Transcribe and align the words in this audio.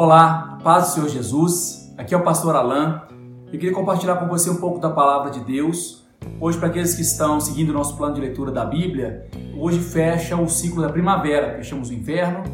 Olá, 0.00 0.60
paz 0.62 0.84
do 0.84 0.90
Senhor 0.92 1.08
Jesus. 1.08 1.92
Aqui 1.98 2.14
é 2.14 2.16
o 2.16 2.22
pastor 2.22 2.54
Alain. 2.54 3.00
Eu 3.46 3.58
queria 3.58 3.72
compartilhar 3.72 4.14
com 4.14 4.28
você 4.28 4.48
um 4.48 4.54
pouco 4.54 4.78
da 4.78 4.88
palavra 4.88 5.28
de 5.28 5.40
Deus. 5.40 6.06
Hoje, 6.40 6.56
para 6.56 6.68
aqueles 6.68 6.94
que 6.94 7.02
estão 7.02 7.40
seguindo 7.40 7.70
o 7.70 7.72
nosso 7.72 7.96
plano 7.96 8.14
de 8.14 8.20
leitura 8.20 8.52
da 8.52 8.64
Bíblia, 8.64 9.28
hoje 9.58 9.80
fecha 9.80 10.36
o 10.36 10.48
ciclo 10.48 10.82
da 10.82 10.88
primavera. 10.88 11.56
Fechamos 11.56 11.90
o 11.90 11.94
inverno, 11.94 12.44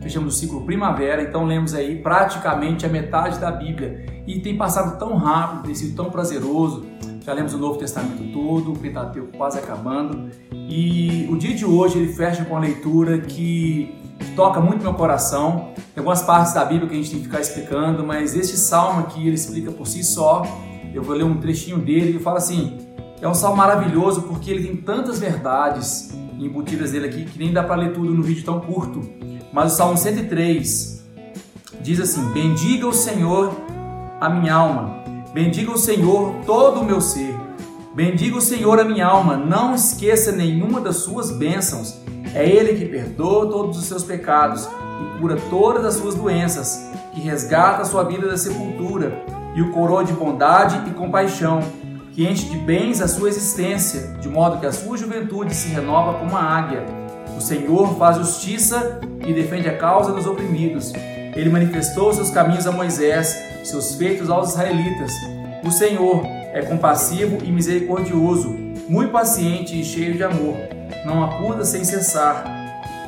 fechamos 0.00 0.36
o 0.36 0.38
ciclo 0.38 0.64
primavera, 0.64 1.20
então 1.20 1.44
lemos 1.44 1.74
aí 1.74 2.00
praticamente 2.00 2.86
a 2.86 2.88
metade 2.88 3.40
da 3.40 3.50
Bíblia. 3.50 4.22
E 4.24 4.38
tem 4.38 4.56
passado 4.56 4.96
tão 4.96 5.16
rápido, 5.16 5.64
tem 5.64 5.74
sido 5.74 5.96
tão 5.96 6.12
prazeroso. 6.12 6.86
Já 7.24 7.32
lemos 7.32 7.54
o 7.54 7.58
Novo 7.58 7.76
Testamento 7.76 8.22
todo, 8.32 8.72
o 8.72 8.78
Pentateuco 8.78 9.36
quase 9.36 9.58
acabando. 9.58 10.30
E 10.52 11.26
o 11.28 11.36
dia 11.36 11.56
de 11.56 11.64
hoje 11.64 11.98
ele 11.98 12.12
fecha 12.12 12.44
com 12.44 12.56
a 12.56 12.60
leitura 12.60 13.18
que 13.18 14.03
toca 14.34 14.60
muito 14.60 14.82
meu 14.82 14.94
coração. 14.94 15.72
Tem 15.76 15.98
algumas 15.98 16.22
partes 16.22 16.52
da 16.52 16.64
Bíblia 16.64 16.88
que 16.88 16.94
a 16.94 16.96
gente 16.96 17.10
tem 17.10 17.18
que 17.20 17.26
ficar 17.26 17.40
explicando, 17.40 18.04
mas 18.04 18.34
este 18.34 18.56
salmo 18.56 19.00
aqui 19.00 19.26
ele 19.26 19.34
explica 19.34 19.70
por 19.70 19.86
si 19.86 20.02
só. 20.04 20.46
Eu 20.92 21.02
vou 21.02 21.14
ler 21.14 21.24
um 21.24 21.36
trechinho 21.36 21.78
dele 21.78 22.18
e 22.18 22.20
fala 22.20 22.38
assim: 22.38 22.78
é 23.20 23.28
um 23.28 23.34
salmo 23.34 23.56
maravilhoso 23.56 24.22
porque 24.22 24.50
ele 24.50 24.66
tem 24.66 24.76
tantas 24.76 25.18
verdades 25.18 26.12
embutidas 26.38 26.92
nele 26.92 27.06
aqui 27.06 27.24
que 27.24 27.38
nem 27.38 27.52
dá 27.52 27.62
para 27.62 27.76
ler 27.76 27.92
tudo 27.92 28.12
no 28.12 28.22
vídeo 28.22 28.44
tão 28.44 28.60
curto. 28.60 29.08
Mas 29.52 29.72
o 29.72 29.76
salmo 29.76 29.96
103 29.96 31.04
diz 31.80 32.00
assim: 32.00 32.24
Bendiga 32.32 32.86
o 32.86 32.92
Senhor 32.92 33.52
a 34.20 34.28
minha 34.28 34.54
alma, 34.54 35.02
bendiga 35.32 35.70
o 35.70 35.78
Senhor 35.78 36.34
todo 36.44 36.80
o 36.80 36.84
meu 36.84 37.00
ser. 37.00 37.34
Bendiga 37.94 38.36
o 38.36 38.40
Senhor 38.40 38.80
a 38.80 38.84
minha 38.84 39.06
alma, 39.06 39.36
não 39.36 39.72
esqueça 39.72 40.32
nenhuma 40.32 40.80
das 40.80 40.96
suas 40.96 41.30
bênçãos. 41.30 41.96
É 42.34 42.44
Ele 42.44 42.74
que 42.74 42.84
perdoa 42.84 43.48
todos 43.48 43.78
os 43.78 43.84
seus 43.84 44.02
pecados 44.02 44.68
e 45.00 45.20
cura 45.20 45.38
todas 45.48 45.84
as 45.84 45.94
suas 45.94 46.16
doenças, 46.16 46.90
que 47.12 47.20
resgata 47.20 47.82
a 47.82 47.84
sua 47.84 48.02
vida 48.02 48.26
da 48.26 48.36
sepultura 48.36 49.22
e 49.54 49.62
o 49.62 49.70
coroa 49.70 50.04
de 50.04 50.12
bondade 50.12 50.82
e 50.90 50.94
compaixão, 50.94 51.60
que 52.12 52.26
enche 52.26 52.46
de 52.46 52.58
bens 52.58 53.00
a 53.00 53.06
sua 53.06 53.28
existência, 53.28 54.16
de 54.20 54.28
modo 54.28 54.58
que 54.58 54.66
a 54.66 54.72
sua 54.72 54.96
juventude 54.96 55.54
se 55.54 55.68
renova 55.68 56.18
como 56.18 56.36
a 56.36 56.42
águia. 56.42 56.84
O 57.36 57.40
Senhor 57.40 57.96
faz 57.96 58.16
justiça 58.16 59.00
e 59.24 59.32
defende 59.32 59.68
a 59.68 59.76
causa 59.76 60.12
dos 60.12 60.26
oprimidos. 60.26 60.92
Ele 61.36 61.50
manifestou 61.50 62.12
seus 62.12 62.30
caminhos 62.30 62.66
a 62.66 62.72
Moisés, 62.72 63.36
seus 63.62 63.94
feitos 63.94 64.28
aos 64.28 64.50
israelitas. 64.50 65.12
O 65.64 65.70
Senhor 65.70 66.24
é 66.52 66.62
compassivo 66.62 67.38
e 67.44 67.52
misericordioso, 67.52 68.50
muito 68.88 69.12
paciente 69.12 69.80
e 69.80 69.84
cheio 69.84 70.14
de 70.14 70.24
amor 70.24 70.73
não 71.04 71.22
acuda 71.22 71.64
sem 71.64 71.84
cessar, 71.84 72.44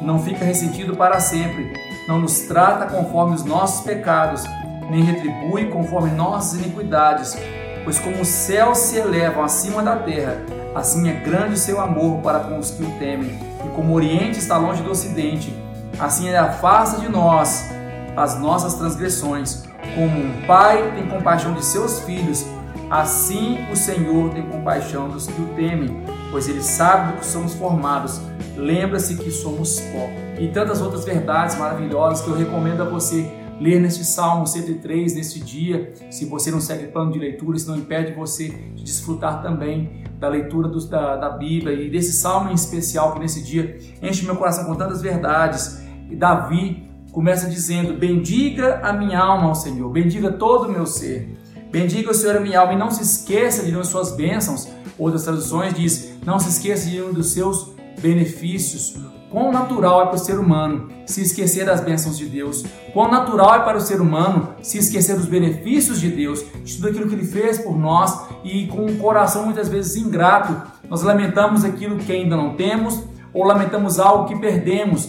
não 0.00 0.22
fica 0.22 0.44
ressentido 0.44 0.94
para 0.94 1.18
sempre, 1.18 1.72
não 2.06 2.20
nos 2.20 2.40
trata 2.40 2.86
conforme 2.86 3.34
os 3.34 3.44
nossos 3.44 3.84
pecados, 3.84 4.44
nem 4.90 5.02
retribui 5.02 5.66
conforme 5.66 6.10
nossas 6.10 6.60
iniquidades. 6.60 7.36
Pois 7.84 7.98
como 7.98 8.20
os 8.20 8.28
céus 8.28 8.78
se 8.78 8.98
elevam 8.98 9.42
acima 9.42 9.82
da 9.82 9.96
terra, 9.96 10.36
assim 10.74 11.08
é 11.08 11.12
grande 11.12 11.54
o 11.54 11.56
seu 11.56 11.80
amor 11.80 12.20
para 12.20 12.40
com 12.40 12.58
os 12.58 12.70
que 12.70 12.82
o 12.82 12.90
temem. 12.98 13.38
E 13.64 13.68
como 13.74 13.92
o 13.92 13.96
Oriente 13.96 14.38
está 14.38 14.58
longe 14.58 14.82
do 14.82 14.90
Ocidente, 14.90 15.56
assim 15.98 16.28
ele 16.28 16.36
afasta 16.36 17.00
de 17.00 17.08
nós 17.08 17.64
as 18.16 18.38
nossas 18.38 18.74
transgressões. 18.74 19.64
Como 19.94 20.18
um 20.18 20.46
pai 20.46 20.92
tem 20.94 21.06
compaixão 21.06 21.54
de 21.54 21.64
seus 21.64 22.00
filhos, 22.00 22.44
assim 22.90 23.64
o 23.70 23.76
Senhor 23.76 24.30
tem 24.30 24.42
compaixão 24.42 25.08
dos 25.08 25.26
que 25.26 25.40
o 25.40 25.46
temem 25.54 26.04
pois 26.30 26.48
ele 26.48 26.62
sabe 26.62 27.12
do 27.12 27.18
que 27.18 27.26
somos 27.26 27.54
formados. 27.54 28.20
Lembra-se 28.56 29.16
que 29.16 29.30
somos 29.30 29.80
pó. 29.80 30.08
E 30.38 30.48
tantas 30.48 30.80
outras 30.80 31.04
verdades 31.04 31.56
maravilhosas 31.56 32.24
que 32.24 32.30
eu 32.30 32.36
recomendo 32.36 32.82
a 32.82 32.84
você 32.84 33.30
ler 33.60 33.80
neste 33.80 34.04
Salmo 34.04 34.46
103, 34.46 35.14
neste 35.14 35.40
dia. 35.40 35.92
Se 36.10 36.24
você 36.26 36.50
não 36.50 36.60
segue 36.60 36.88
plano 36.88 37.12
de 37.12 37.18
leitura, 37.18 37.56
isso 37.56 37.70
não 37.70 37.78
impede 37.78 38.12
você 38.12 38.48
de 38.48 38.82
desfrutar 38.82 39.42
também 39.42 40.04
da 40.18 40.28
leitura 40.28 40.68
do, 40.68 40.84
da, 40.88 41.16
da 41.16 41.30
Bíblia 41.30 41.74
e 41.74 41.90
desse 41.90 42.12
Salmo 42.12 42.50
em 42.50 42.54
especial 42.54 43.12
que 43.12 43.18
nesse 43.18 43.42
dia 43.42 43.78
enche 44.02 44.24
meu 44.24 44.36
coração 44.36 44.64
com 44.64 44.74
tantas 44.74 45.02
verdades. 45.02 45.82
E 46.10 46.16
Davi 46.16 46.88
começa 47.12 47.48
dizendo: 47.48 47.94
Bendiga 47.94 48.80
a 48.82 48.92
minha 48.92 49.18
alma 49.18 49.48
ao 49.48 49.54
Senhor, 49.54 49.88
bendiga 49.90 50.32
todo 50.32 50.68
o 50.68 50.72
meu 50.72 50.86
ser. 50.86 51.36
Bendiga 51.70 52.10
o 52.10 52.14
Senhor 52.14 52.36
a 52.36 52.40
minha 52.40 52.60
alma 52.60 52.72
e 52.72 52.76
não 52.76 52.90
se 52.90 53.02
esqueça 53.02 53.64
de 53.64 53.76
as 53.78 53.88
suas 53.88 54.12
bênçãos. 54.12 54.68
Outras 54.98 55.24
traduções 55.24 55.74
diz: 55.74 56.14
não 56.24 56.38
se 56.38 56.48
esqueça 56.48 56.88
de 56.88 57.02
um 57.02 57.12
dos 57.12 57.32
seus 57.32 57.74
benefícios. 58.00 58.96
Quão 59.30 59.50
natural 59.50 60.02
é 60.02 60.06
para 60.06 60.14
o 60.14 60.18
ser 60.18 60.38
humano 60.38 60.88
se 61.04 61.20
esquecer 61.20 61.66
das 61.66 61.80
bênçãos 61.80 62.16
de 62.16 62.26
Deus. 62.26 62.64
Quão 62.92 63.10
natural 63.10 63.56
é 63.56 63.58
para 63.60 63.76
o 63.76 63.80
ser 63.80 64.00
humano 64.00 64.54
se 64.62 64.78
esquecer 64.78 65.16
dos 65.16 65.26
benefícios 65.26 66.00
de 66.00 66.08
Deus, 66.08 66.44
de 66.64 66.76
tudo 66.76 66.88
aquilo 66.88 67.08
que 67.08 67.14
Ele 67.14 67.26
fez 67.26 67.58
por 67.58 67.76
nós 67.76 68.18
e 68.44 68.66
com 68.68 68.86
um 68.86 68.96
coração 68.96 69.44
muitas 69.44 69.68
vezes 69.68 69.96
ingrato, 69.96 70.56
nós 70.88 71.02
lamentamos 71.02 71.64
aquilo 71.64 71.96
que 71.98 72.12
ainda 72.12 72.36
não 72.36 72.54
temos 72.54 73.02
ou 73.34 73.44
lamentamos 73.44 73.98
algo 73.98 74.28
que 74.28 74.38
perdemos. 74.38 75.08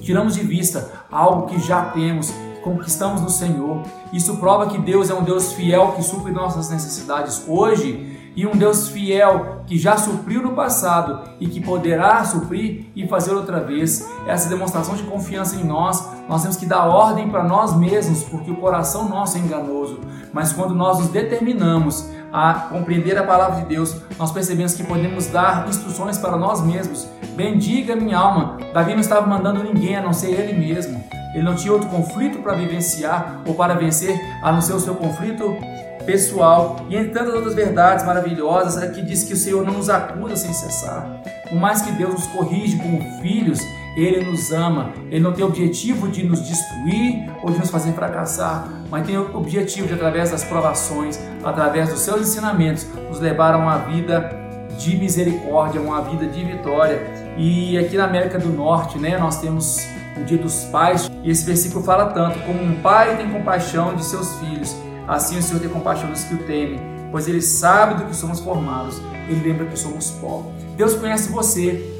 Tiramos 0.00 0.34
de 0.34 0.42
vista 0.42 0.92
algo 1.10 1.46
que 1.46 1.58
já 1.58 1.86
temos 1.86 2.32
conquistamos 2.62 3.20
no 3.20 3.28
Senhor. 3.28 3.82
Isso 4.12 4.36
prova 4.36 4.66
que 4.66 4.78
Deus 4.78 5.10
é 5.10 5.14
um 5.14 5.22
Deus 5.22 5.52
fiel 5.52 5.92
que 5.92 6.02
supre 6.02 6.32
nossas 6.32 6.70
necessidades 6.70 7.44
hoje 7.46 8.20
e 8.34 8.46
um 8.46 8.52
Deus 8.52 8.88
fiel 8.88 9.62
que 9.66 9.78
já 9.78 9.96
supriu 9.96 10.42
no 10.42 10.52
passado 10.52 11.20
e 11.38 11.46
que 11.46 11.60
poderá 11.60 12.24
suprir 12.24 12.86
e 12.96 13.06
fazer 13.06 13.34
outra 13.34 13.60
vez. 13.60 14.08
Essa 14.26 14.48
demonstração 14.48 14.94
de 14.94 15.02
confiança 15.02 15.56
em 15.56 15.64
nós, 15.64 16.02
nós 16.28 16.40
temos 16.40 16.56
que 16.56 16.64
dar 16.64 16.86
ordem 16.86 17.28
para 17.28 17.44
nós 17.44 17.76
mesmos, 17.76 18.22
porque 18.24 18.50
o 18.50 18.56
coração 18.56 19.08
nosso 19.08 19.36
é 19.36 19.40
enganoso. 19.40 20.00
Mas 20.32 20.52
quando 20.52 20.74
nós 20.74 20.98
nos 20.98 21.08
determinamos 21.08 22.08
a 22.32 22.54
compreender 22.54 23.18
a 23.18 23.24
palavra 23.24 23.60
de 23.60 23.68
Deus, 23.68 23.94
nós 24.18 24.32
percebemos 24.32 24.72
que 24.72 24.82
podemos 24.82 25.26
dar 25.26 25.68
instruções 25.68 26.16
para 26.16 26.36
nós 26.36 26.62
mesmos. 26.62 27.06
Bendiga 27.36 27.94
minha 27.94 28.18
alma. 28.18 28.56
Davi 28.72 28.94
não 28.94 29.00
estava 29.00 29.26
mandando 29.26 29.62
ninguém 29.62 29.96
a 29.96 30.02
não 30.02 30.14
ser 30.14 30.30
ele 30.30 30.54
mesmo. 30.58 31.21
Ele 31.34 31.42
não 31.42 31.54
tinha 31.54 31.72
outro 31.72 31.88
conflito 31.88 32.38
para 32.38 32.54
vivenciar 32.54 33.42
ou 33.46 33.54
para 33.54 33.74
vencer 33.74 34.18
a 34.42 34.52
não 34.52 34.60
ser 34.60 34.74
o 34.74 34.80
seu 34.80 34.94
conflito 34.94 35.56
pessoal. 36.04 36.76
E 36.88 36.96
entre 36.96 37.10
tantas 37.10 37.34
outras 37.34 37.54
verdades 37.54 38.04
maravilhosas, 38.04 38.90
que 38.94 39.02
diz 39.02 39.24
que 39.24 39.32
o 39.32 39.36
Senhor 39.36 39.64
não 39.64 39.74
nos 39.74 39.88
acusa 39.88 40.36
sem 40.36 40.52
cessar. 40.52 41.22
Por 41.48 41.58
mais 41.58 41.82
que 41.82 41.92
Deus 41.92 42.12
nos 42.12 42.26
corrige 42.26 42.76
como 42.78 43.00
filhos, 43.20 43.60
Ele 43.96 44.24
nos 44.24 44.52
ama. 44.52 44.92
Ele 45.10 45.20
não 45.20 45.32
tem 45.32 45.44
objetivo 45.44 46.08
de 46.08 46.22
nos 46.22 46.40
destruir 46.42 47.30
ou 47.42 47.50
de 47.50 47.58
nos 47.58 47.70
fazer 47.70 47.92
fracassar, 47.92 48.68
mas 48.90 49.06
tem 49.06 49.16
o 49.16 49.36
objetivo 49.36 49.86
de, 49.86 49.94
através 49.94 50.30
das 50.30 50.44
provações, 50.44 51.18
através 51.44 51.90
dos 51.90 52.00
seus 52.00 52.22
ensinamentos, 52.22 52.86
nos 53.08 53.20
levar 53.20 53.54
a 53.54 53.58
uma 53.58 53.78
vida 53.78 54.30
de 54.78 54.96
misericórdia, 54.96 55.80
uma 55.80 56.00
vida 56.02 56.26
de 56.26 56.44
vitória. 56.44 57.00
E 57.36 57.78
aqui 57.78 57.96
na 57.96 58.04
América 58.04 58.38
do 58.38 58.48
Norte, 58.48 58.98
né, 58.98 59.18
nós 59.18 59.40
temos 59.40 59.86
o 60.16 60.24
Dia 60.24 60.38
dos 60.38 60.64
Pais, 60.64 61.10
e 61.22 61.30
esse 61.30 61.44
versículo 61.44 61.84
fala 61.84 62.06
tanto: 62.06 62.38
como 62.40 62.62
um 62.62 62.80
pai 62.80 63.16
tem 63.16 63.30
compaixão 63.30 63.94
de 63.94 64.04
seus 64.04 64.34
filhos, 64.38 64.76
assim 65.08 65.38
o 65.38 65.42
Senhor 65.42 65.60
tem 65.60 65.68
compaixão 65.68 66.10
dos 66.10 66.24
que 66.24 66.34
o 66.34 66.38
temem, 66.46 66.80
pois 67.10 67.28
ele 67.28 67.42
sabe 67.42 68.02
do 68.02 68.08
que 68.08 68.16
somos 68.16 68.40
formados, 68.40 69.00
ele 69.28 69.48
lembra 69.48 69.66
que 69.66 69.78
somos 69.78 70.10
pó. 70.12 70.44
Deus 70.76 70.94
conhece 70.94 71.30
você 71.30 71.92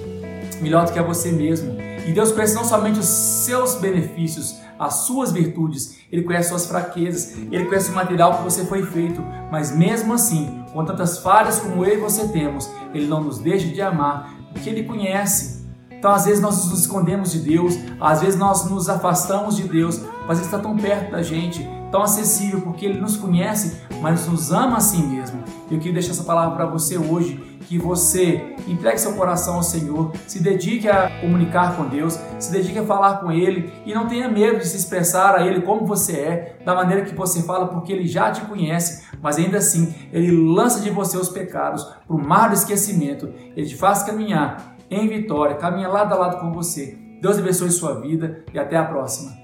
melhor 0.62 0.86
do 0.86 0.92
que 0.92 0.98
a 0.98 1.02
você 1.02 1.30
mesmo. 1.32 1.76
E 2.06 2.12
Deus 2.12 2.32
conhece 2.32 2.54
não 2.54 2.64
somente 2.64 2.98
os 2.98 3.06
seus 3.06 3.74
benefícios, 3.74 4.60
as 4.78 4.94
suas 4.94 5.30
virtudes, 5.30 5.98
Ele 6.10 6.22
conhece 6.22 6.48
suas 6.48 6.66
fraquezas, 6.66 7.36
Ele 7.50 7.66
conhece 7.66 7.90
o 7.90 7.94
material 7.94 8.38
que 8.38 8.42
você 8.42 8.64
foi 8.64 8.84
feito, 8.84 9.22
mas 9.50 9.74
mesmo 9.74 10.12
assim, 10.12 10.64
com 10.72 10.84
tantas 10.84 11.18
falhas 11.18 11.60
como 11.60 11.84
eu 11.84 11.94
e 11.94 12.00
você 12.00 12.26
temos, 12.28 12.68
Ele 12.92 13.06
não 13.06 13.22
nos 13.22 13.38
deixa 13.38 13.68
de 13.68 13.80
amar, 13.80 14.34
porque 14.52 14.68
Ele 14.68 14.82
conhece 14.82 15.61
então, 16.02 16.10
às 16.10 16.24
vezes, 16.24 16.40
nós 16.40 16.68
nos 16.68 16.80
escondemos 16.80 17.30
de 17.30 17.38
Deus, 17.38 17.78
às 18.00 18.22
vezes, 18.22 18.36
nós 18.36 18.68
nos 18.68 18.88
afastamos 18.88 19.54
de 19.54 19.68
Deus, 19.68 20.00
mas 20.26 20.38
Ele 20.38 20.46
está 20.46 20.58
tão 20.58 20.76
perto 20.76 21.12
da 21.12 21.22
gente, 21.22 21.64
tão 21.92 22.02
acessível, 22.02 22.60
porque 22.60 22.84
Ele 22.84 23.00
nos 23.00 23.16
conhece, 23.16 23.80
mas 24.00 24.26
nos 24.26 24.50
ama 24.50 24.78
assim 24.78 25.06
mesmo. 25.06 25.44
Eu 25.70 25.78
queria 25.78 25.92
deixar 25.92 26.10
essa 26.10 26.24
palavra 26.24 26.56
para 26.56 26.66
você 26.66 26.98
hoje, 26.98 27.40
que 27.68 27.78
você 27.78 28.56
entregue 28.66 28.98
seu 28.98 29.14
coração 29.14 29.54
ao 29.54 29.62
Senhor, 29.62 30.12
se 30.26 30.42
dedique 30.42 30.88
a 30.88 31.08
comunicar 31.20 31.76
com 31.76 31.86
Deus, 31.86 32.18
se 32.38 32.50
dedique 32.50 32.78
a 32.78 32.84
falar 32.84 33.18
com 33.20 33.30
Ele 33.30 33.72
e 33.86 33.94
não 33.94 34.08
tenha 34.08 34.28
medo 34.28 34.58
de 34.58 34.66
se 34.66 34.76
expressar 34.76 35.36
a 35.36 35.46
Ele 35.46 35.62
como 35.62 35.86
você 35.86 36.12
é, 36.12 36.56
da 36.64 36.74
maneira 36.74 37.04
que 37.04 37.14
você 37.14 37.42
fala, 37.42 37.68
porque 37.68 37.92
Ele 37.92 38.06
já 38.06 38.30
te 38.30 38.42
conhece, 38.42 39.06
mas 39.22 39.38
ainda 39.38 39.58
assim 39.58 39.94
Ele 40.12 40.32
lança 40.52 40.80
de 40.80 40.90
você 40.90 41.16
os 41.16 41.28
pecados 41.28 41.84
para 41.84 42.16
o 42.16 42.18
mar 42.18 42.48
do 42.48 42.54
esquecimento, 42.54 43.32
Ele 43.56 43.66
te 43.66 43.76
faz 43.76 44.02
caminhar 44.02 44.71
em 44.94 45.08
vitória, 45.08 45.56
caminha 45.56 45.88
lado 45.88 46.12
a 46.12 46.16
lado 46.16 46.40
com 46.40 46.52
você. 46.52 46.96
Deus 47.20 47.38
abençoe 47.38 47.70
sua 47.70 48.00
vida 48.00 48.44
e 48.52 48.58
até 48.58 48.76
a 48.76 48.84
próxima. 48.84 49.41